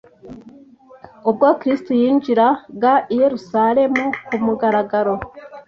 ubwo 1.29 1.47
Kristo 1.59 1.91
yinjiraga 2.01 2.93
i 3.13 3.15
Yerusalemu 3.21 4.03
ku 4.27 4.35
mugaragaro 4.45 5.13